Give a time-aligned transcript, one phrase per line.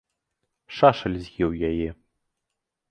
[0.79, 1.89] Шашаль з еў яе.